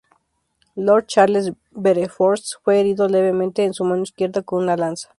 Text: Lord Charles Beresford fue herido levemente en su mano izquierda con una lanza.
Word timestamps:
Lord 0.75 1.05
Charles 1.05 1.51
Beresford 1.75 2.39
fue 2.63 2.79
herido 2.79 3.07
levemente 3.07 3.65
en 3.65 3.75
su 3.75 3.83
mano 3.85 4.01
izquierda 4.01 4.41
con 4.41 4.63
una 4.63 4.75
lanza. 4.75 5.09